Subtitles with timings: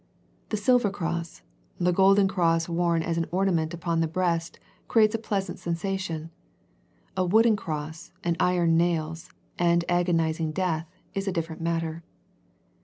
[0.49, 1.43] The silver cross,
[1.79, 6.31] the golden Cross worn as an ornament upon the breast creates a pleasant sensation.
[7.15, 9.29] A wooden cross and iron nails
[9.59, 12.03] and agonizing death is a different matter.